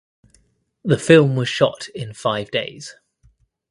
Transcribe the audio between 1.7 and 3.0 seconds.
in five days.